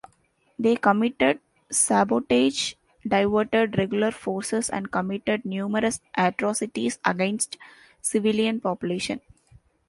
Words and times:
They 0.57 0.77
committed 0.77 1.41
sabotage, 1.69 2.73
diverted 3.07 3.77
regular 3.77 4.09
forces 4.09 4.67
and 4.67 4.91
committed 4.91 5.45
numerous 5.45 6.01
atrocities 6.17 6.97
against 7.05 7.55
civilian 8.01 8.59
population. 8.61 9.21